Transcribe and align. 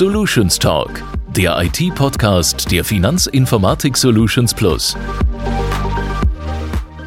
Solutions 0.00 0.58
Talk, 0.58 1.02
der 1.36 1.62
IT-Podcast 1.62 2.72
der 2.72 2.82
Finanzinformatik 2.82 3.98
Solutions 3.98 4.54
Plus. 4.54 4.96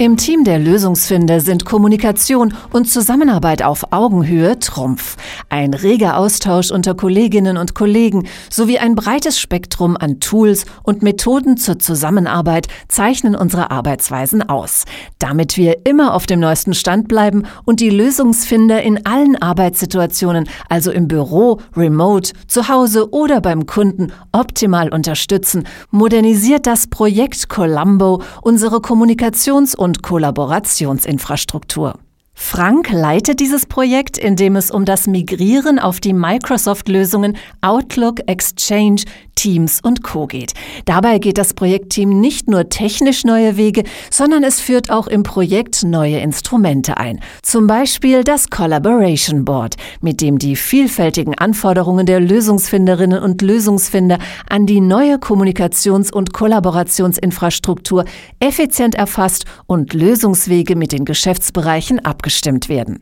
Im 0.04 0.18
Team 0.18 0.44
der 0.44 0.60
Lösungsfinder 0.60 1.40
sind 1.40 1.63
Kommunikation 1.63 2.54
und 2.74 2.90
Zusammenarbeit 2.90 3.63
auf 3.63 3.94
Augenhöhe 3.94 4.60
Trumpf. 4.60 5.15
Ein 5.47 5.74
reger 5.74 6.18
Austausch 6.18 6.72
unter 6.72 6.94
Kolleginnen 6.94 7.56
und 7.56 7.74
Kollegen 7.74 8.28
sowie 8.49 8.79
ein 8.79 8.96
breites 8.96 9.39
Spektrum 9.39 9.96
an 9.96 10.20
Tools 10.20 10.66
und 10.84 11.03
Methoden 11.03 11.56
zur 11.56 11.79
Zusammenarbeit 11.79 12.67
zeichnen 12.89 13.34
unsere 13.34 13.71
Arbeitsweisen 13.71 14.42
aus. 14.42 14.84
Damit 15.20 15.56
wir 15.56 15.85
immer 15.85 16.13
auf 16.16 16.26
dem 16.26 16.41
neuesten 16.41 16.73
Stand 16.73 17.08
bleiben 17.08 17.44
und 17.63 17.80
die 17.80 17.90
Lösungsfinder 17.90 18.84
in 18.84 19.05
allen 19.05 19.41
Arbeitssituationen, 19.41 20.49
also 20.67 20.91
im 20.91 21.08
Büro, 21.08 21.62
remote, 21.77 22.34
zu 22.48 22.67
Hause 22.67 23.13
oder 23.13 23.40
beim 23.40 23.67
Kunden, 23.67 24.12
optimal 24.34 24.90
unterstützen, 24.93 25.63
modernisiert 25.91 26.67
das 26.67 26.88
Projekt 26.88 27.48
Columbo 27.48 28.21
unsere 28.41 28.81
Kommunikations- 28.81 29.77
und 29.77 29.92
Kollaborationsinfrastruktur. 30.02 31.99
Frank 32.35 32.91
leitet 32.91 33.39
dieses 33.39 33.65
Projekt, 33.65 34.17
in 34.17 34.35
dem 34.35 34.55
es 34.55 34.71
um 34.71 34.85
das 34.85 35.07
Migrieren 35.07 35.79
auf 35.79 35.99
die 35.99 36.13
Microsoft-Lösungen 36.13 37.37
Outlook, 37.61 38.21
Exchange, 38.27 39.03
Teams 39.35 39.79
und 39.81 40.03
Co 40.03 40.27
geht. 40.27 40.53
Dabei 40.85 41.19
geht 41.19 41.37
das 41.37 41.53
Projektteam 41.53 42.21
nicht 42.21 42.47
nur 42.47 42.69
technisch 42.69 43.23
neue 43.23 43.57
Wege, 43.57 43.83
sondern 44.11 44.43
es 44.43 44.59
führt 44.59 44.89
auch 44.89 45.07
im 45.07 45.23
Projekt 45.23 45.83
neue 45.83 46.19
Instrumente 46.19 46.97
ein. 46.97 47.19
Zum 47.41 47.67
Beispiel 47.67 48.23
das 48.23 48.49
Collaboration 48.49 49.45
Board, 49.45 49.75
mit 50.01 50.21
dem 50.21 50.37
die 50.37 50.55
vielfältigen 50.55 51.37
Anforderungen 51.37 52.05
der 52.05 52.20
Lösungsfinderinnen 52.20 53.21
und 53.21 53.41
Lösungsfinder 53.41 54.17
an 54.49 54.65
die 54.65 54.81
neue 54.81 55.15
Kommunikations- 55.18 56.12
und 56.12 56.34
Kollaborationsinfrastruktur 56.34 58.05
effizient 58.40 58.95
erfasst 58.95 59.45
und 59.65 59.93
Lösungswege 59.93 60.75
mit 60.75 60.91
den 60.91 61.05
Geschäftsbereichen 61.05 61.99
abgestimmt 62.24 62.70
werden. 62.70 62.99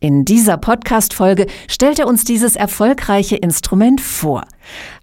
In 0.00 0.24
dieser 0.24 0.56
Podcast-Folge 0.58 1.46
stellt 1.70 2.00
er 2.00 2.08
uns 2.08 2.24
dieses 2.24 2.56
erfolgreiche 2.56 3.36
Instrument 3.36 4.00
vor. 4.00 4.44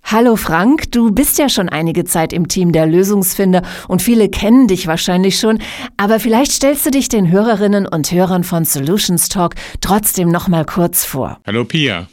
Hallo 0.03 0.35
Frank, 0.35 0.91
du 0.91 1.11
bist 1.11 1.39
ja 1.39 1.47
schon 1.47 1.69
einige 1.69 2.03
Zeit 2.03 2.33
im 2.33 2.49
Team 2.49 2.73
der 2.73 2.85
Lösungsfinder 2.85 3.63
und 3.87 4.01
viele 4.01 4.27
kennen 4.29 4.67
dich 4.67 4.87
wahrscheinlich 4.87 5.39
schon, 5.39 5.59
aber 5.95 6.19
vielleicht 6.19 6.51
stellst 6.51 6.85
du 6.85 6.91
dich 6.91 7.07
den 7.07 7.31
Hörerinnen 7.31 7.87
und 7.87 8.11
Hörern 8.11 8.43
von 8.43 8.65
Solutions 8.65 9.29
Talk 9.29 9.55
trotzdem 9.79 10.29
noch 10.29 10.49
mal 10.49 10.65
kurz 10.65 11.05
vor. 11.05 11.39
Hallo 11.47 11.63
Pia. 11.63 12.09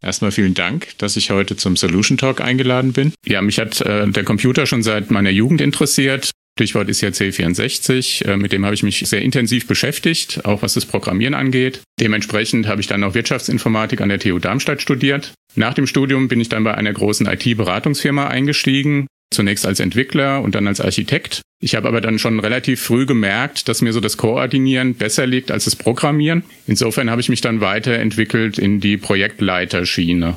Erstmal 0.00 0.30
vielen 0.30 0.54
Dank, 0.54 0.96
dass 0.98 1.16
ich 1.16 1.30
heute 1.30 1.56
zum 1.56 1.74
Solution 1.76 2.18
Talk 2.18 2.40
eingeladen 2.40 2.92
bin. 2.92 3.14
Ja, 3.26 3.40
mich 3.42 3.58
hat 3.58 3.80
äh, 3.80 4.06
der 4.06 4.24
Computer 4.24 4.66
schon 4.66 4.82
seit 4.84 5.10
meiner 5.10 5.30
Jugend 5.30 5.60
interessiert. 5.60 6.30
Stichwort 6.58 6.88
ist 6.88 7.02
ja 7.02 7.10
C64. 7.10 8.26
Äh, 8.26 8.36
mit 8.36 8.50
dem 8.50 8.64
habe 8.64 8.74
ich 8.74 8.82
mich 8.82 8.98
sehr 8.98 9.22
intensiv 9.22 9.68
beschäftigt, 9.68 10.44
auch 10.44 10.60
was 10.60 10.74
das 10.74 10.86
Programmieren 10.86 11.34
angeht. 11.34 11.82
Dementsprechend 12.00 12.66
habe 12.66 12.80
ich 12.80 12.88
dann 12.88 13.04
auch 13.04 13.14
Wirtschaftsinformatik 13.14 14.00
an 14.00 14.08
der 14.08 14.18
TU 14.18 14.40
Darmstadt 14.40 14.82
studiert. 14.82 15.34
Nach 15.54 15.72
dem 15.72 15.86
Studium 15.86 16.26
bin 16.26 16.40
ich 16.40 16.48
dann 16.48 16.64
bei 16.64 16.74
einer 16.74 16.92
großen 16.92 17.28
IT-Beratungsfirma 17.28 18.26
eingestiegen, 18.26 19.06
zunächst 19.32 19.66
als 19.66 19.78
Entwickler 19.78 20.42
und 20.42 20.56
dann 20.56 20.66
als 20.66 20.80
Architekt. 20.80 21.42
Ich 21.60 21.76
habe 21.76 21.86
aber 21.86 22.00
dann 22.00 22.18
schon 22.18 22.40
relativ 22.40 22.82
früh 22.82 23.06
gemerkt, 23.06 23.68
dass 23.68 23.80
mir 23.80 23.92
so 23.92 24.00
das 24.00 24.16
Koordinieren 24.16 24.94
besser 24.94 25.28
liegt 25.28 25.52
als 25.52 25.64
das 25.64 25.76
Programmieren. 25.76 26.42
Insofern 26.66 27.08
habe 27.08 27.20
ich 27.20 27.28
mich 27.28 27.40
dann 27.40 27.60
weiterentwickelt 27.60 28.58
in 28.58 28.80
die 28.80 28.96
Projektleiterschiene. 28.96 30.36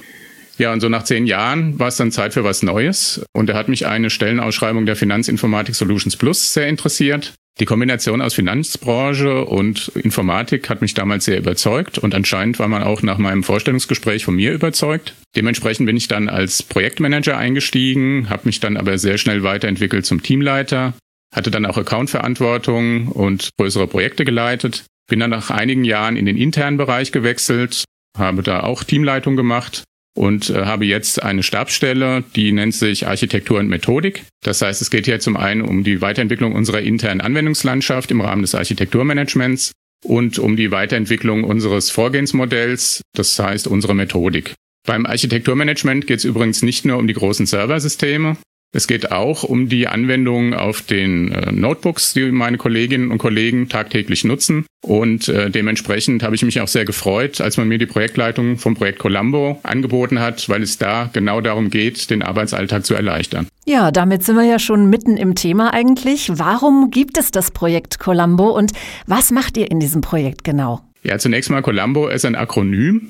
Ja, 0.62 0.72
und 0.72 0.80
so 0.80 0.90
nach 0.90 1.02
zehn 1.02 1.26
Jahren 1.26 1.80
war 1.80 1.88
es 1.88 1.98
dann 1.98 2.12
Zeit 2.12 2.36
für 2.36 2.44
was 2.44 2.62
Neues. 2.62 3.26
Und 3.34 3.48
da 3.50 3.56
hat 3.56 3.68
mich 3.68 3.88
eine 3.88 4.12
Stellenausschreibung 4.12 4.86
der 4.86 4.96
Finanzinformatik 4.96 5.74
Solutions 5.74 6.16
Plus 6.18 6.54
sehr 6.54 6.68
interessiert. 6.68 7.34
Die 7.60 7.66
Kombination 7.66 8.22
aus 8.22 8.36
Finanzbranche 8.36 9.44
und 9.46 9.88
Informatik 9.96 10.70
hat 10.70 10.84
mich 10.84 10.94
damals 10.94 11.26
sehr 11.26 11.40
überzeugt 11.40 11.98
und 11.98 12.14
anscheinend 12.14 12.60
war 12.60 12.68
man 12.68 12.84
auch 12.84 13.02
nach 13.02 13.18
meinem 13.18 13.42
Vorstellungsgespräch 13.42 14.24
von 14.24 14.36
mir 14.36 14.54
überzeugt. 14.54 15.16
Dementsprechend 15.36 15.88
bin 15.88 15.98
ich 15.98 16.08
dann 16.08 16.30
als 16.30 16.62
Projektmanager 16.62 17.36
eingestiegen, 17.36 18.30
habe 18.30 18.44
mich 18.46 18.60
dann 18.60 18.78
aber 18.78 19.00
sehr 19.00 19.18
schnell 19.18 19.42
weiterentwickelt 19.42 20.06
zum 20.06 20.22
Teamleiter, 20.22 20.94
hatte 21.34 21.50
dann 21.50 21.66
auch 21.66 21.78
Accountverantwortung 21.80 23.08
und 23.08 23.50
größere 23.58 23.88
Projekte 23.88 24.26
geleitet, 24.26 24.86
bin 25.10 25.22
dann 25.22 25.32
nach 25.32 25.50
einigen 25.50 25.86
Jahren 25.86 26.18
in 26.18 26.28
den 26.28 26.38
internen 26.38 26.78
Bereich 26.78 27.12
gewechselt, 27.12 27.84
habe 28.16 28.44
da 28.44 28.60
auch 28.62 28.84
Teamleitung 28.84 29.36
gemacht 29.36 29.86
und 30.16 30.50
äh, 30.50 30.66
habe 30.66 30.86
jetzt 30.86 31.24
eine 31.24 31.44
Stabsstelle, 31.44 32.24
die 32.36 32.52
nennt 32.52 32.74
sich 32.74 33.08
Architektur 33.08 33.60
und 33.60 33.70
Methodik. 33.70 34.24
Das 34.44 34.62
heißt, 34.62 34.82
es 34.82 34.90
geht 34.90 35.06
hier 35.06 35.20
zum 35.20 35.38
einen 35.38 35.62
um 35.62 35.84
die 35.84 36.02
Weiterentwicklung 36.02 36.54
unserer 36.54 36.82
internen 36.82 37.22
Anwendungslandschaft 37.22 38.12
im 38.12 38.22
Rahmen 38.22 38.42
des 38.42 38.56
Architekturmanagements 38.56 39.72
und 40.04 40.40
um 40.40 40.56
die 40.56 40.72
Weiterentwicklung 40.72 41.44
unseres 41.44 41.90
Vorgehensmodells, 41.92 43.02
das 43.14 43.38
heißt 43.38 43.68
unsere 43.68 43.96
Methodik. 43.96 44.54
Beim 44.86 45.06
Architekturmanagement 45.06 46.08
geht 46.08 46.20
es 46.20 46.26
übrigens 46.26 46.64
nicht 46.64 46.86
nur 46.86 46.98
um 46.98 47.08
die 47.08 47.14
großen 47.14 47.46
Serversysteme, 47.46 48.38
es 48.74 48.88
geht 48.88 49.12
auch 49.12 49.44
um 49.44 49.68
die 49.68 49.88
Anwendung 49.88 50.54
auf 50.54 50.82
den 50.82 51.32
äh, 51.32 51.52
Notebooks, 51.52 52.14
die 52.14 52.32
meine 52.32 52.58
Kolleginnen 52.58 53.12
und 53.12 53.18
Kollegen 53.18 53.68
tagtäglich 53.68 54.24
nutzen. 54.24 54.66
Und 54.82 55.28
äh, 55.28 55.50
dementsprechend 55.50 56.24
habe 56.24 56.36
ich 56.36 56.44
mich 56.44 56.62
auch 56.62 56.70
sehr 56.70 56.86
gefreut, 56.86 57.42
als 57.42 57.58
man 57.58 57.68
mir 57.68 57.78
die 57.78 57.86
Projektleitung 57.86 58.58
vom 58.58 58.76
Projekt 58.76 59.00
Columbo 59.00 59.60
angeboten 59.64 60.20
hat, 60.20 60.48
weil 60.48 60.64
es 60.64 60.78
da 60.78 61.10
genau 61.12 61.42
darum 61.42 61.70
geht, 61.70 62.10
den 62.10 62.24
Arbeitsalltag 62.24 62.86
zu 62.86 62.94
erleichtern. 62.94 63.48
Ja, 63.66 63.92
damit 63.92 64.24
sind 64.24 64.38
wir 64.38 64.46
ja 64.46 64.58
schon 64.58 64.90
mitten 64.90 65.18
im 65.18 65.36
Thema 65.36 65.74
eigentlich. 65.74 66.32
Warum 66.34 66.92
gibt 66.92 67.18
es 67.18 67.32
das 67.32 67.52
Projekt 67.52 68.00
Columbo 68.00 68.52
und 68.58 68.72
was 69.06 69.32
macht 69.32 69.58
ihr 69.58 69.70
in 69.70 69.82
diesem 69.82 70.00
Projekt 70.00 70.46
genau? 70.46 70.80
Ja, 71.04 71.18
zunächst 71.20 71.50
mal 71.50 71.62
Columbo 71.62 72.08
ist 72.08 72.26
ein 72.26 72.36
Akronym. 72.36 73.10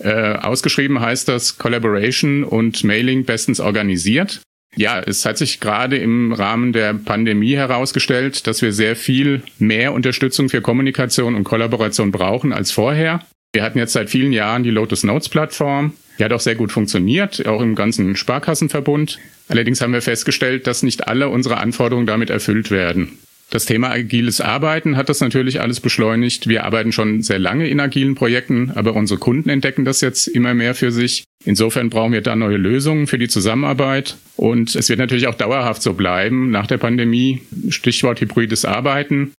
Äh, 0.00 0.34
ausgeschrieben 0.34 1.00
heißt 1.00 1.28
das 1.28 1.58
Collaboration 1.58 2.44
und 2.44 2.84
Mailing 2.84 3.24
bestens 3.24 3.60
organisiert. 3.60 4.42
Ja, 4.76 5.00
es 5.00 5.24
hat 5.24 5.38
sich 5.38 5.60
gerade 5.60 5.96
im 5.96 6.32
Rahmen 6.32 6.72
der 6.72 6.94
Pandemie 6.94 7.54
herausgestellt, 7.56 8.46
dass 8.46 8.62
wir 8.62 8.72
sehr 8.72 8.96
viel 8.96 9.42
mehr 9.58 9.92
Unterstützung 9.92 10.48
für 10.48 10.60
Kommunikation 10.60 11.34
und 11.34 11.44
Kollaboration 11.44 12.12
brauchen 12.12 12.52
als 12.52 12.70
vorher. 12.70 13.20
Wir 13.52 13.62
hatten 13.62 13.78
jetzt 13.78 13.94
seit 13.94 14.10
vielen 14.10 14.32
Jahren 14.32 14.62
die 14.62 14.70
Lotus 14.70 15.04
Notes 15.04 15.28
Plattform. 15.28 15.94
Die 16.18 16.24
hat 16.24 16.32
auch 16.32 16.40
sehr 16.40 16.54
gut 16.54 16.70
funktioniert, 16.70 17.46
auch 17.46 17.62
im 17.62 17.74
ganzen 17.74 18.14
Sparkassenverbund. 18.14 19.18
Allerdings 19.48 19.80
haben 19.80 19.92
wir 19.92 20.02
festgestellt, 20.02 20.66
dass 20.66 20.82
nicht 20.82 21.08
alle 21.08 21.28
unsere 21.28 21.56
Anforderungen 21.56 22.06
damit 22.06 22.28
erfüllt 22.28 22.70
werden. 22.70 23.18
Das 23.50 23.64
Thema 23.64 23.90
agiles 23.90 24.42
Arbeiten 24.42 24.98
hat 24.98 25.08
das 25.08 25.20
natürlich 25.20 25.62
alles 25.62 25.80
beschleunigt. 25.80 26.48
Wir 26.48 26.64
arbeiten 26.64 26.92
schon 26.92 27.22
sehr 27.22 27.38
lange 27.38 27.66
in 27.66 27.80
agilen 27.80 28.14
Projekten, 28.14 28.72
aber 28.74 28.94
unsere 28.94 29.18
Kunden 29.18 29.48
entdecken 29.48 29.86
das 29.86 30.02
jetzt 30.02 30.26
immer 30.26 30.52
mehr 30.52 30.74
für 30.74 30.92
sich. 30.92 31.24
Insofern 31.44 31.88
brauchen 31.88 32.12
wir 32.12 32.20
da 32.20 32.36
neue 32.36 32.58
Lösungen 32.58 33.06
für 33.06 33.16
die 33.16 33.28
Zusammenarbeit. 33.28 34.18
Und 34.36 34.74
es 34.74 34.90
wird 34.90 34.98
natürlich 34.98 35.28
auch 35.28 35.34
dauerhaft 35.34 35.80
so 35.80 35.94
bleiben 35.94 36.50
nach 36.50 36.66
der 36.66 36.76
Pandemie. 36.76 37.40
Stichwort 37.70 38.20
hybrides 38.20 38.64
Arbeiten. 38.64 39.32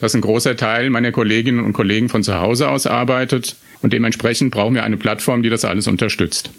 dass 0.00 0.14
ein 0.14 0.22
großer 0.22 0.56
Teil 0.56 0.90
meiner 0.90 1.12
Kolleginnen 1.12 1.60
und 1.60 1.74
Kollegen 1.74 2.08
von 2.08 2.24
zu 2.24 2.40
Hause 2.40 2.70
aus 2.70 2.86
arbeitet. 2.86 3.56
Und 3.82 3.92
dementsprechend 3.92 4.50
brauchen 4.50 4.74
wir 4.74 4.82
eine 4.82 4.96
Plattform, 4.96 5.42
die 5.42 5.50
das 5.50 5.64
alles 5.64 5.86
unterstützt. 5.86 6.50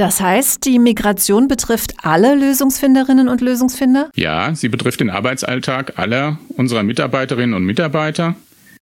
Das 0.00 0.18
heißt, 0.18 0.64
die 0.64 0.78
Migration 0.78 1.46
betrifft 1.46 1.92
alle 2.00 2.34
Lösungsfinderinnen 2.34 3.28
und 3.28 3.42
Lösungsfinder? 3.42 4.08
Ja, 4.14 4.54
sie 4.54 4.70
betrifft 4.70 5.00
den 5.00 5.10
Arbeitsalltag 5.10 5.98
aller 5.98 6.38
unserer 6.56 6.82
Mitarbeiterinnen 6.82 7.54
und 7.54 7.64
Mitarbeiter. 7.64 8.34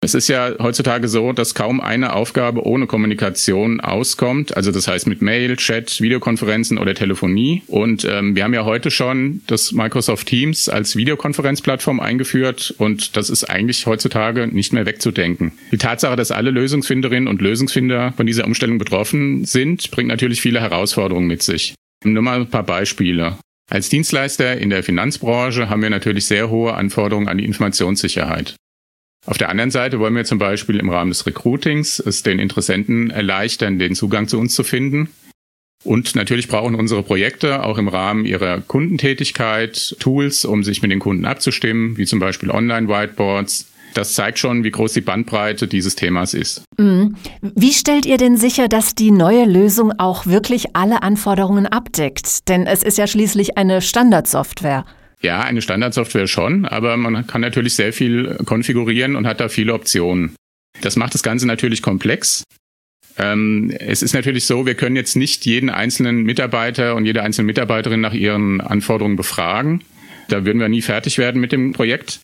Es 0.05 0.13
ist 0.13 0.27
ja 0.27 0.51
heutzutage 0.59 1.07
so, 1.07 1.33
dass 1.33 1.55
kaum 1.55 1.81
eine 1.81 2.13
Aufgabe 2.13 2.63
ohne 2.63 2.85
Kommunikation 2.85 3.79
auskommt. 3.79 4.55
Also 4.55 4.71
das 4.71 4.87
heißt 4.87 5.07
mit 5.07 5.23
Mail, 5.23 5.55
Chat, 5.55 5.99
Videokonferenzen 5.99 6.77
oder 6.77 6.93
Telefonie. 6.93 7.63
Und 7.65 8.05
ähm, 8.05 8.35
wir 8.35 8.43
haben 8.43 8.53
ja 8.53 8.65
heute 8.65 8.91
schon 8.91 9.41
das 9.47 9.71
Microsoft 9.71 10.27
Teams 10.27 10.69
als 10.69 10.95
Videokonferenzplattform 10.95 11.99
eingeführt 11.99 12.75
und 12.77 13.17
das 13.17 13.31
ist 13.31 13.45
eigentlich 13.45 13.87
heutzutage 13.87 14.45
nicht 14.45 14.73
mehr 14.73 14.85
wegzudenken. 14.85 15.53
Die 15.71 15.79
Tatsache, 15.79 16.15
dass 16.15 16.29
alle 16.29 16.51
Lösungsfinderinnen 16.51 17.27
und 17.27 17.41
Lösungsfinder 17.41 18.13
von 18.15 18.27
dieser 18.27 18.45
Umstellung 18.45 18.77
betroffen 18.77 19.45
sind, 19.45 19.89
bringt 19.89 20.09
natürlich 20.09 20.39
viele 20.39 20.61
Herausforderungen 20.61 21.25
mit 21.25 21.41
sich. 21.41 21.73
Nur 22.03 22.21
mal 22.21 22.41
ein 22.41 22.49
paar 22.51 22.61
Beispiele. 22.61 23.39
Als 23.71 23.89
Dienstleister 23.89 24.55
in 24.55 24.69
der 24.69 24.83
Finanzbranche 24.83 25.67
haben 25.67 25.81
wir 25.81 25.89
natürlich 25.89 26.25
sehr 26.25 26.51
hohe 26.51 26.75
Anforderungen 26.75 27.27
an 27.27 27.39
die 27.39 27.45
Informationssicherheit. 27.45 28.55
Auf 29.25 29.37
der 29.37 29.49
anderen 29.49 29.71
Seite 29.71 29.99
wollen 29.99 30.15
wir 30.15 30.25
zum 30.25 30.37
Beispiel 30.37 30.79
im 30.79 30.89
Rahmen 30.89 31.09
des 31.09 31.25
Recruitings 31.25 31.99
es 31.99 32.21
den 32.21 32.39
Interessenten 32.39 33.09
erleichtern, 33.09 33.79
den 33.79 33.95
Zugang 33.95 34.27
zu 34.27 34.39
uns 34.39 34.53
zu 34.53 34.63
finden. 34.63 35.09
Und 35.83 36.15
natürlich 36.15 36.47
brauchen 36.47 36.75
unsere 36.75 37.03
Projekte 37.03 37.63
auch 37.63 37.77
im 37.77 37.87
Rahmen 37.87 38.25
ihrer 38.25 38.61
Kundentätigkeit 38.61 39.95
Tools, 39.99 40.43
um 40.45 40.63
sich 40.63 40.81
mit 40.81 40.91
den 40.91 40.99
Kunden 40.99 41.25
abzustimmen, 41.25 41.97
wie 41.97 42.05
zum 42.05 42.19
Beispiel 42.19 42.49
Online-Whiteboards, 42.49 43.67
das 43.93 44.13
zeigt 44.13 44.39
schon, 44.39 44.63
wie 44.63 44.71
groß 44.71 44.93
die 44.93 45.01
Bandbreite 45.01 45.67
dieses 45.67 45.95
Themas 45.95 46.33
ist. 46.33 46.63
Mhm. 46.77 47.15
Wie 47.41 47.71
stellt 47.71 48.05
ihr 48.05 48.17
denn 48.17 48.35
sicher, 48.35 48.67
dass 48.67 48.93
die 48.93 49.11
neue 49.11 49.45
Lösung 49.45 49.93
auch 49.97 50.25
wirklich 50.25 50.75
alle 50.75 51.01
Anforderungen 51.01 51.65
abdeckt? 51.65 52.49
Denn 52.49 52.67
es 52.67 52.83
ist 52.83 52.97
ja 52.97 53.07
schließlich 53.07 53.57
eine 53.57 53.81
Standardsoftware. 53.81 54.85
Ja, 55.21 55.41
eine 55.41 55.61
Standardsoftware 55.61 56.27
schon, 56.27 56.65
aber 56.65 56.97
man 56.97 57.25
kann 57.25 57.41
natürlich 57.41 57.75
sehr 57.75 57.93
viel 57.93 58.35
konfigurieren 58.45 59.15
und 59.15 59.25
hat 59.25 59.39
da 59.39 59.49
viele 59.49 59.73
Optionen. 59.73 60.35
Das 60.81 60.95
macht 60.95 61.13
das 61.13 61.23
Ganze 61.23 61.47
natürlich 61.47 61.81
komplex. 61.81 62.43
Ähm, 63.17 63.71
es 63.79 64.01
ist 64.01 64.13
natürlich 64.13 64.45
so, 64.45 64.65
wir 64.65 64.75
können 64.75 64.95
jetzt 64.95 65.15
nicht 65.15 65.45
jeden 65.45 65.69
einzelnen 65.69 66.23
Mitarbeiter 66.23 66.95
und 66.95 67.05
jede 67.05 67.23
einzelne 67.23 67.45
Mitarbeiterin 67.45 68.01
nach 68.01 68.13
ihren 68.13 68.61
Anforderungen 68.61 69.15
befragen. 69.15 69.83
Da 70.27 70.45
würden 70.45 70.59
wir 70.59 70.69
nie 70.69 70.81
fertig 70.81 71.17
werden 71.17 71.39
mit 71.39 71.51
dem 71.51 71.73
Projekt. 71.73 72.19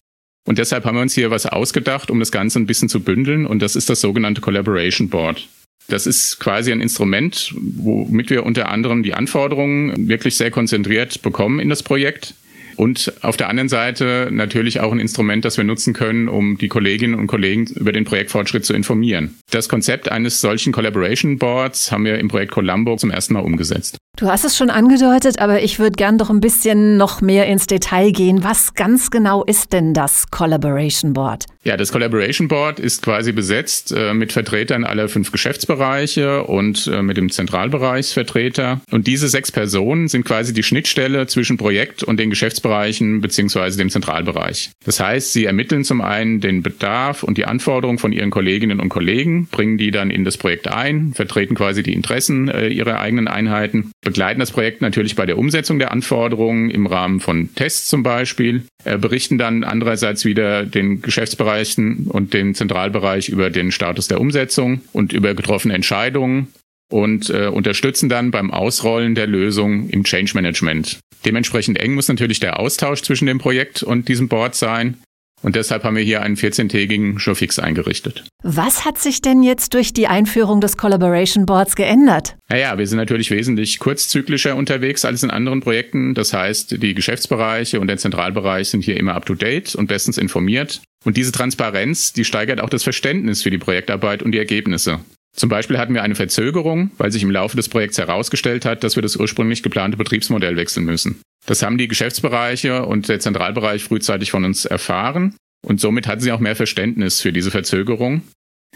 Und 0.47 0.57
deshalb 0.57 0.85
haben 0.85 0.95
wir 0.95 1.01
uns 1.01 1.13
hier 1.13 1.31
was 1.31 1.45
ausgedacht, 1.45 2.09
um 2.09 2.19
das 2.19 2.31
Ganze 2.31 2.59
ein 2.59 2.65
bisschen 2.65 2.89
zu 2.89 2.99
bündeln. 3.01 3.45
Und 3.45 3.61
das 3.61 3.75
ist 3.75 3.89
das 3.89 4.01
sogenannte 4.01 4.41
Collaboration 4.41 5.07
Board. 5.07 5.47
Das 5.87 6.07
ist 6.07 6.39
quasi 6.39 6.71
ein 6.71 6.81
Instrument, 6.81 7.53
womit 7.55 8.29
wir 8.29 8.45
unter 8.45 8.69
anderem 8.69 9.03
die 9.03 9.13
Anforderungen 9.13 10.07
wirklich 10.07 10.35
sehr 10.35 10.51
konzentriert 10.51 11.21
bekommen 11.21 11.59
in 11.59 11.69
das 11.69 11.83
Projekt 11.83 12.33
und 12.81 13.13
auf 13.21 13.37
der 13.37 13.47
anderen 13.47 13.69
Seite 13.69 14.29
natürlich 14.31 14.79
auch 14.79 14.91
ein 14.91 14.99
Instrument, 14.99 15.45
das 15.45 15.55
wir 15.55 15.63
nutzen 15.63 15.93
können, 15.93 16.27
um 16.27 16.57
die 16.57 16.67
Kolleginnen 16.67 17.13
und 17.13 17.27
Kollegen 17.27 17.67
über 17.67 17.91
den 17.91 18.05
Projektfortschritt 18.05 18.65
zu 18.65 18.73
informieren. 18.73 19.37
Das 19.51 19.69
Konzept 19.69 20.11
eines 20.11 20.41
solchen 20.41 20.73
Collaboration 20.73 21.37
Boards 21.37 21.91
haben 21.91 22.05
wir 22.05 22.17
im 22.17 22.27
Projekt 22.27 22.53
Columbo 22.53 22.95
zum 22.95 23.11
ersten 23.11 23.35
Mal 23.35 23.41
umgesetzt. 23.41 23.97
Du 24.17 24.25
hast 24.25 24.45
es 24.45 24.57
schon 24.57 24.71
angedeutet, 24.71 25.37
aber 25.37 25.61
ich 25.61 25.77
würde 25.77 25.95
gern 25.95 26.17
doch 26.17 26.31
ein 26.31 26.39
bisschen 26.39 26.97
noch 26.97 27.21
mehr 27.21 27.45
ins 27.45 27.67
Detail 27.67 28.11
gehen. 28.11 28.43
Was 28.43 28.73
ganz 28.73 29.11
genau 29.11 29.43
ist 29.43 29.73
denn 29.73 29.93
das 29.93 30.31
Collaboration 30.31 31.13
Board? 31.13 31.45
Ja, 31.63 31.77
das 31.77 31.91
Collaboration 31.91 32.47
Board 32.47 32.79
ist 32.79 33.03
quasi 33.03 33.31
besetzt 33.31 33.93
äh, 33.95 34.15
mit 34.15 34.31
Vertretern 34.31 34.83
aller 34.83 35.07
fünf 35.09 35.31
Geschäftsbereiche 35.31 36.43
und 36.43 36.87
äh, 36.87 37.03
mit 37.03 37.17
dem 37.17 37.29
Zentralbereichsvertreter. 37.29 38.81
Und 38.89 39.05
diese 39.05 39.29
sechs 39.29 39.51
Personen 39.51 40.07
sind 40.07 40.25
quasi 40.25 40.53
die 40.53 40.63
Schnittstelle 40.63 41.27
zwischen 41.27 41.57
Projekt 41.57 42.01
und 42.01 42.19
den 42.19 42.31
Geschäftsbereichen 42.31 43.21
beziehungsweise 43.21 43.77
dem 43.77 43.91
Zentralbereich. 43.91 44.71
Das 44.85 44.99
heißt, 44.99 45.33
sie 45.33 45.45
ermitteln 45.45 45.83
zum 45.83 46.01
einen 46.01 46.41
den 46.41 46.63
Bedarf 46.63 47.21
und 47.21 47.37
die 47.37 47.45
Anforderungen 47.45 47.99
von 47.99 48.11
ihren 48.11 48.31
Kolleginnen 48.31 48.79
und 48.79 48.89
Kollegen, 48.89 49.45
bringen 49.45 49.77
die 49.77 49.91
dann 49.91 50.09
in 50.09 50.25
das 50.25 50.37
Projekt 50.37 50.67
ein, 50.67 51.13
vertreten 51.13 51.53
quasi 51.53 51.83
die 51.83 51.93
Interessen 51.93 52.49
äh, 52.49 52.69
ihrer 52.69 52.99
eigenen 52.99 53.27
Einheiten 53.27 53.91
begleiten 54.01 54.39
das 54.39 54.51
Projekt 54.51 54.81
natürlich 54.81 55.15
bei 55.15 55.27
der 55.27 55.37
Umsetzung 55.37 55.77
der 55.77 55.91
Anforderungen 55.91 56.71
im 56.71 56.87
Rahmen 56.87 57.19
von 57.19 57.53
Tests 57.53 57.87
zum 57.87 58.01
Beispiel, 58.01 58.63
äh, 58.83 58.97
berichten 58.97 59.37
dann 59.37 59.63
andererseits 59.63 60.25
wieder 60.25 60.65
den 60.65 61.01
Geschäftsbereichen 61.51 62.07
und 62.07 62.33
den 62.33 62.55
Zentralbereich 62.55 63.29
über 63.29 63.49
den 63.49 63.71
Status 63.71 64.07
der 64.07 64.19
Umsetzung 64.19 64.81
und 64.93 65.13
über 65.13 65.33
getroffene 65.33 65.73
Entscheidungen 65.73 66.47
und 66.89 67.29
äh, 67.29 67.47
unterstützen 67.47 68.09
dann 68.09 68.31
beim 68.31 68.51
Ausrollen 68.51 69.15
der 69.15 69.27
Lösung 69.27 69.89
im 69.89 70.03
Change 70.03 70.31
Management. 70.35 70.99
Dementsprechend 71.25 71.79
eng 71.79 71.93
muss 71.93 72.07
natürlich 72.07 72.39
der 72.39 72.59
Austausch 72.59 73.01
zwischen 73.01 73.27
dem 73.27 73.37
Projekt 73.37 73.83
und 73.83 74.07
diesem 74.07 74.27
Board 74.27 74.55
sein. 74.55 74.97
Und 75.43 75.55
deshalb 75.55 75.83
haben 75.83 75.95
wir 75.95 76.03
hier 76.03 76.21
einen 76.21 76.35
14-tägigen 76.35 77.17
Showfix 77.17 77.57
eingerichtet. 77.57 78.23
Was 78.43 78.85
hat 78.85 78.99
sich 78.99 79.21
denn 79.21 79.41
jetzt 79.41 79.73
durch 79.73 79.91
die 79.91 80.07
Einführung 80.07 80.61
des 80.61 80.77
Collaboration 80.77 81.47
Boards 81.47 81.75
geändert? 81.75 82.35
Naja, 82.49 82.77
wir 82.77 82.85
sind 82.85 82.97
natürlich 82.97 83.31
wesentlich 83.31 83.79
kurzzyklischer 83.79 84.55
unterwegs 84.55 85.03
als 85.03 85.23
in 85.23 85.31
anderen 85.31 85.61
Projekten. 85.61 86.13
Das 86.13 86.33
heißt, 86.33 86.81
die 86.83 86.93
Geschäftsbereiche 86.93 87.79
und 87.79 87.87
der 87.87 87.97
Zentralbereich 87.97 88.69
sind 88.69 88.83
hier 88.83 88.97
immer 88.97 89.15
up-to-date 89.15 89.75
und 89.75 89.87
bestens 89.87 90.19
informiert. 90.19 90.81
Und 91.03 91.17
diese 91.17 91.31
Transparenz, 91.31 92.13
die 92.13 92.25
steigert 92.25 92.61
auch 92.61 92.69
das 92.69 92.83
Verständnis 92.83 93.43
für 93.43 93.49
die 93.49 93.57
Projektarbeit 93.57 94.21
und 94.21 94.31
die 94.31 94.37
Ergebnisse. 94.37 94.99
Zum 95.35 95.49
Beispiel 95.49 95.77
hatten 95.77 95.93
wir 95.93 96.03
eine 96.03 96.15
Verzögerung, 96.15 96.91
weil 96.97 97.11
sich 97.11 97.23
im 97.23 97.31
Laufe 97.31 97.55
des 97.55 97.69
Projekts 97.69 97.97
herausgestellt 97.97 98.65
hat, 98.65 98.83
dass 98.83 98.95
wir 98.95 99.01
das 99.01 99.15
ursprünglich 99.15 99.63
geplante 99.63 99.97
Betriebsmodell 99.97 100.57
wechseln 100.57 100.85
müssen. 100.85 101.21
Das 101.45 101.63
haben 101.63 101.77
die 101.77 101.87
Geschäftsbereiche 101.87 102.85
und 102.85 103.07
der 103.07 103.19
Zentralbereich 103.19 103.83
frühzeitig 103.83 104.29
von 104.29 104.43
uns 104.43 104.65
erfahren 104.65 105.35
und 105.65 105.79
somit 105.79 106.07
hatten 106.07 106.21
sie 106.21 106.31
auch 106.31 106.39
mehr 106.39 106.55
Verständnis 106.55 107.21
für 107.21 107.31
diese 107.31 107.51
Verzögerung. 107.51 108.23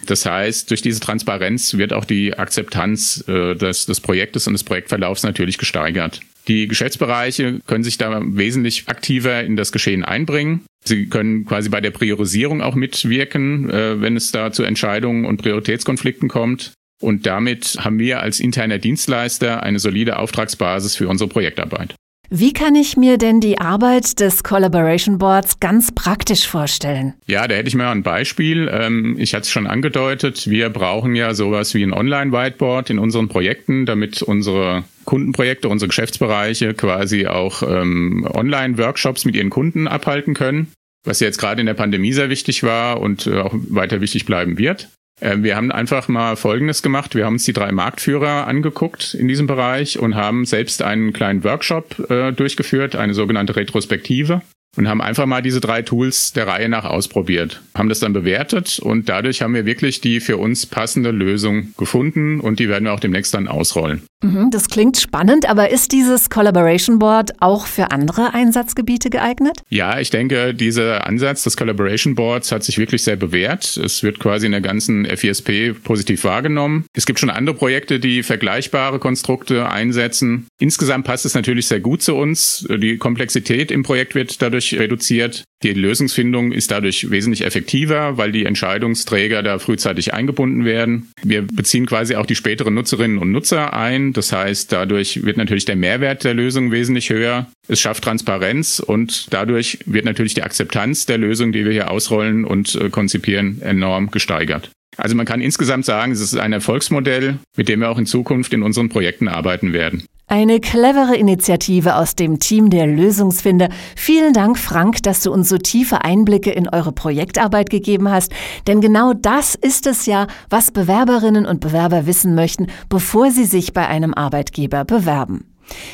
Das 0.06 0.26
heißt, 0.26 0.70
durch 0.70 0.82
diese 0.82 1.00
Transparenz 1.00 1.76
wird 1.76 1.94
auch 1.94 2.06
die 2.06 2.38
Akzeptanz 2.38 3.24
äh, 3.28 3.56
des, 3.56 3.86
des 3.86 4.02
Projektes 4.02 4.48
und 4.48 4.54
des 4.54 4.64
Projektverlaufs 4.64 5.24
natürlich 5.24 5.58
gesteigert. 5.58 6.22
Die 6.48 6.68
Geschäftsbereiche 6.68 7.60
können 7.66 7.84
sich 7.84 7.98
da 7.98 8.22
wesentlich 8.24 8.88
aktiver 8.88 9.44
in 9.44 9.56
das 9.56 9.72
Geschehen 9.72 10.04
einbringen. 10.04 10.62
Sie 10.84 11.08
können 11.08 11.46
quasi 11.46 11.70
bei 11.70 11.82
der 11.82 11.92
Priorisierung 11.92 12.62
auch 12.62 12.76
mitwirken, 12.76 13.70
äh, 13.70 14.02
wenn 14.02 14.16
es 14.16 14.32
da 14.32 14.52
zu 14.52 14.64
Entscheidungen 14.64 15.26
und 15.26 15.42
Prioritätskonflikten 15.42 16.30
kommt. 16.30 16.74
Und 17.02 17.26
damit 17.26 17.78
haben 17.80 18.00
wir 18.00 18.22
als 18.22 18.40
interner 18.40 18.78
Dienstleister 18.78 19.64
eine 19.64 19.80
solide 19.80 20.18
Auftragsbasis 20.18 20.96
für 20.96 21.08
unsere 21.08 21.30
Projektarbeit. 21.30 21.96
Wie 22.30 22.54
kann 22.54 22.76
ich 22.76 22.98
mir 22.98 23.18
denn 23.18 23.40
die 23.40 23.60
Arbeit 23.60 24.20
des 24.20 24.44
Collaboration 24.44 25.18
Boards 25.18 25.60
ganz 25.60 25.94
praktisch 25.94 26.48
vorstellen? 26.48 27.14
Ja, 27.28 27.48
da 27.48 27.56
hätte 27.56 27.68
ich 27.68 27.76
mal 27.76 27.92
ein 27.92 28.04
Beispiel. 28.04 28.70
Ähm, 28.72 29.16
ich 29.20 29.34
hatte 29.34 29.44
es 29.44 29.52
schon 29.52 29.68
angedeutet, 29.68 30.50
wir 30.50 30.70
brauchen 30.70 31.16
ja 31.16 31.34
sowas 31.34 31.74
wie 31.74 31.84
ein 31.84 31.94
Online-Whiteboard 31.94 32.90
in 32.90 33.00
unseren 33.00 33.28
Projekten, 33.28 33.86
damit 33.86 34.22
unsere 34.22 34.84
Kundenprojekte, 35.06 35.70
unsere 35.70 35.90
Geschäftsbereiche 35.90 36.74
quasi 36.74 37.28
auch 37.28 37.62
ähm, 37.62 38.28
Online-Workshops 38.34 39.26
mit 39.26 39.36
ihren 39.36 39.52
Kunden 39.52 39.88
abhalten 39.88 40.34
können, 40.34 40.72
was 41.04 41.20
jetzt 41.20 41.38
gerade 41.38 41.60
in 41.60 41.68
der 41.68 41.76
Pandemie 41.76 42.12
sehr 42.12 42.30
wichtig 42.30 42.64
war 42.64 43.00
und 43.02 43.28
äh, 43.28 43.40
auch 43.40 43.54
weiter 43.70 44.02
wichtig 44.02 44.26
bleiben 44.26 44.58
wird. 44.58 44.90
Äh, 45.22 45.38
wir 45.40 45.56
haben 45.56 45.72
einfach 45.72 46.08
mal 46.08 46.36
Folgendes 46.36 46.82
gemacht. 46.82 47.16
Wir 47.16 47.26
haben 47.26 47.34
uns 47.34 47.46
die 47.46 47.54
drei 47.54 47.72
Marktführer 47.72 48.48
angeguckt 48.48 49.14
in 49.14 49.28
diesem 49.28 49.48
Bereich 49.48 50.00
und 50.00 50.16
haben 50.16 50.46
selbst 50.46 50.82
einen 50.82 51.14
kleinen 51.14 51.44
Workshop 51.44 52.10
äh, 52.10 52.32
durchgeführt, 52.32 52.96
eine 52.96 53.14
sogenannte 53.14 53.56
Retrospektive 53.56 54.42
und 54.78 54.88
haben 54.88 55.02
einfach 55.02 55.26
mal 55.26 55.42
diese 55.42 55.62
drei 55.62 55.82
Tools 55.82 56.34
der 56.34 56.48
Reihe 56.48 56.70
nach 56.70 56.86
ausprobiert, 56.86 57.62
haben 57.76 57.90
das 57.90 58.00
dann 58.00 58.14
bewertet 58.14 58.80
und 58.80 59.10
dadurch 59.10 59.42
haben 59.42 59.54
wir 59.54 59.66
wirklich 59.66 60.02
die 60.02 60.20
für 60.20 60.38
uns 60.38 60.66
passende 60.66 61.12
Lösung 61.12 61.74
gefunden 61.78 62.40
und 62.40 62.60
die 62.60 62.70
werden 62.70 62.86
wir 62.86 62.94
auch 62.94 63.00
demnächst 63.00 63.34
dann 63.34 63.48
ausrollen. 63.48 64.04
Mhm, 64.26 64.50
das 64.50 64.70
klingt 64.70 64.98
spannend, 64.98 65.48
aber 65.48 65.70
ist 65.70 65.92
dieses 65.92 66.32
Collaboration 66.32 66.98
Board 66.98 67.34
auch 67.42 67.68
für 67.68 67.92
andere 67.92 68.34
Einsatzgebiete 68.34 69.12
geeignet? 69.12 69.62
Ja, 69.70 70.00
ich 70.00 70.10
denke, 70.10 70.56
dieser 70.56 71.06
Ansatz 71.06 71.44
des 71.44 71.56
Collaboration 71.56 72.16
Boards 72.16 72.52
hat 72.52 72.64
sich 72.64 72.80
wirklich 72.80 73.04
sehr 73.04 73.18
bewährt. 73.18 73.78
Es 73.78 74.02
wird 74.02 74.18
quasi 74.20 74.48
in 74.48 74.52
der 74.52 74.62
ganzen 74.62 75.06
FISP 75.06 75.76
positiv 75.84 76.24
wahrgenommen. 76.24 76.86
Es 76.94 77.06
gibt 77.06 77.20
schon 77.20 77.30
andere 77.30 77.56
Projekte, 77.56 78.00
die 78.00 78.24
vergleichbare 78.24 78.98
Konstrukte 78.98 79.70
einsetzen. 79.70 80.48
Insgesamt 80.60 81.06
passt 81.06 81.26
es 81.26 81.36
natürlich 81.36 81.68
sehr 81.68 81.80
gut 81.80 82.02
zu 82.02 82.16
uns. 82.16 82.66
Die 82.68 82.98
Komplexität 82.98 83.70
im 83.70 83.84
Projekt 83.84 84.16
wird 84.16 84.42
dadurch 84.42 84.74
reduziert. 84.74 85.44
Die 85.62 85.74
Lösungsfindung 85.74 86.52
ist 86.52 86.72
dadurch 86.72 87.10
wesentlich 87.12 87.46
effektiver, 87.46 88.18
weil 88.18 88.32
die 88.32 88.46
Entscheidungsträger 88.46 89.42
da 89.42 89.58
frühzeitig 89.58 90.14
eingebunden 90.14 90.66
werden. 90.66 91.10
Wir 91.24 91.42
beziehen 91.42 91.86
quasi 91.86 92.16
auch 92.16 92.26
die 92.26 92.36
späteren 92.36 92.74
Nutzerinnen 92.74 93.18
und 93.18 93.32
Nutzer 93.32 93.74
ein. 93.74 94.14
Das 94.16 94.32
heißt, 94.32 94.72
dadurch 94.72 95.26
wird 95.26 95.36
natürlich 95.36 95.66
der 95.66 95.76
Mehrwert 95.76 96.24
der 96.24 96.34
Lösung 96.34 96.72
wesentlich 96.72 97.10
höher. 97.10 97.48
Es 97.68 97.82
schafft 97.82 98.04
Transparenz 98.04 98.80
und 98.80 99.34
dadurch 99.34 99.80
wird 99.86 100.06
natürlich 100.06 100.34
die 100.34 100.44
Akzeptanz 100.44 101.06
der 101.06 101.18
Lösung, 101.18 101.52
die 101.52 101.66
wir 101.66 101.74
hier 101.74 101.92
ausrollen 101.92 102.46
und 102.46 102.76
äh, 102.76 102.90
konzipieren, 102.90 103.62
enorm 103.62 104.12
gesteigert. 104.12 104.72
Also 104.98 105.16
man 105.16 105.26
kann 105.26 105.42
insgesamt 105.42 105.86
sagen, 105.86 106.12
es 106.12 106.22
ist 106.22 106.38
ein 106.38 106.54
Erfolgsmodell, 106.54 107.40
mit 107.56 107.70
dem 107.70 107.82
wir 107.82 107.90
auch 107.90 107.98
in 107.98 108.06
Zukunft 108.06 108.54
in 108.54 108.64
unseren 108.64 108.90
Projekten 108.90 109.28
arbeiten 109.28 109.74
werden. 109.74 110.04
Eine 110.28 110.60
clevere 110.60 111.16
Initiative 111.16 111.96
aus 111.96 112.16
dem 112.16 112.40
Team 112.40 112.72
der 112.72 112.88
Lösungsfinder. 112.88 113.70
Vielen 113.96 114.34
Dank, 114.34 114.58
Frank, 114.58 115.04
dass 115.04 115.22
du 115.22 115.32
uns 115.32 115.50
so 115.50 115.60
tiefe 115.60 116.04
Einblicke 116.04 116.50
in 116.50 116.68
eure 116.68 116.92
Projektarbeit 116.92 117.70
gegeben 117.70 118.10
hast. 118.10 118.34
Denn 118.66 118.82
genau 118.82 119.14
das 119.14 119.54
ist 119.54 119.86
es 119.86 120.08
ja, 120.08 120.26
was 120.50 120.72
Bewerberinnen 120.72 121.46
und 121.46 121.60
Bewerber 121.60 122.08
wissen 122.08 122.34
möchten, 122.34 122.68
bevor 122.90 123.30
sie 123.30 123.46
sich 123.46 123.74
bei 123.74 123.88
einem 123.88 124.16
Arbeitgeber 124.16 124.84
bewerben. 124.84 125.46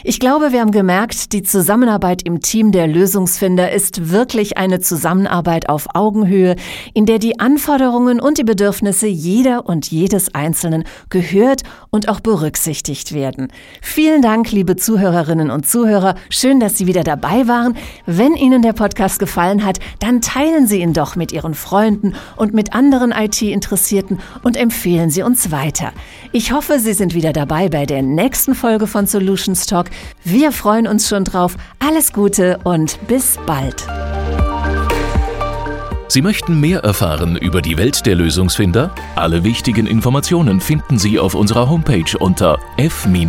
Ich 0.03 0.19
glaube, 0.19 0.51
wir 0.51 0.61
haben 0.61 0.71
gemerkt, 0.71 1.33
die 1.33 1.43
Zusammenarbeit 1.43 2.23
im 2.23 2.41
Team 2.41 2.71
der 2.71 2.87
Lösungsfinder 2.87 3.71
ist 3.71 4.11
wirklich 4.11 4.57
eine 4.57 4.79
Zusammenarbeit 4.79 5.69
auf 5.69 5.87
Augenhöhe, 5.93 6.55
in 6.93 7.05
der 7.05 7.19
die 7.19 7.39
Anforderungen 7.39 8.19
und 8.19 8.37
die 8.37 8.43
Bedürfnisse 8.43 9.07
jeder 9.07 9.67
und 9.67 9.89
jedes 9.91 10.33
Einzelnen 10.33 10.83
gehört 11.09 11.61
und 11.89 12.09
auch 12.09 12.19
berücksichtigt 12.19 13.13
werden. 13.13 13.49
Vielen 13.81 14.21
Dank, 14.21 14.51
liebe 14.51 14.75
Zuhörerinnen 14.75 15.51
und 15.51 15.67
Zuhörer. 15.67 16.15
Schön, 16.29 16.59
dass 16.59 16.77
Sie 16.77 16.87
wieder 16.87 17.03
dabei 17.03 17.47
waren. 17.47 17.75
Wenn 18.05 18.35
Ihnen 18.35 18.61
der 18.61 18.73
Podcast 18.73 19.19
gefallen 19.19 19.65
hat, 19.65 19.79
dann 19.99 20.21
teilen 20.21 20.67
Sie 20.67 20.81
ihn 20.81 20.93
doch 20.93 21.15
mit 21.15 21.31
Ihren 21.31 21.53
Freunden 21.53 22.15
und 22.35 22.53
mit 22.53 22.73
anderen 22.73 23.11
IT-Interessierten 23.11 24.19
und 24.43 24.57
empfehlen 24.57 25.09
Sie 25.09 25.23
uns 25.23 25.51
weiter. 25.51 25.91
Ich 26.31 26.51
hoffe, 26.51 26.79
Sie 26.79 26.93
sind 26.93 27.13
wieder 27.13 27.33
dabei 27.33 27.69
bei 27.69 27.85
der 27.85 28.01
nächsten 28.01 28.55
Folge 28.55 28.87
von 28.87 29.05
Solutions 29.05 29.60
Talk. 29.65 29.89
Wir 30.23 30.51
freuen 30.51 30.87
uns 30.87 31.07
schon 31.07 31.23
drauf. 31.23 31.55
Alles 31.79 32.13
Gute 32.13 32.59
und 32.63 32.99
bis 33.07 33.37
bald. 33.45 33.87
Sie 36.11 36.21
möchten 36.21 36.59
mehr 36.59 36.81
erfahren 36.81 37.37
über 37.37 37.61
die 37.61 37.77
Welt 37.77 38.05
der 38.05 38.15
Lösungsfinder? 38.15 38.93
Alle 39.15 39.45
wichtigen 39.45 39.87
Informationen 39.87 40.59
finden 40.59 40.99
Sie 40.99 41.17
auf 41.17 41.35
unserer 41.35 41.69
Homepage 41.69 42.17
unter 42.19 42.59
f-i-sp.de. 42.75 43.21